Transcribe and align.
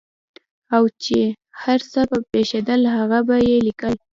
او 0.75 0.83
چې 1.03 1.19
هر 1.61 1.79
څه 1.91 2.01
به 2.09 2.17
پېښېدل 2.31 2.81
هغه 2.97 3.19
به 3.27 3.37
یې 3.47 3.57
لیکل. 3.67 3.93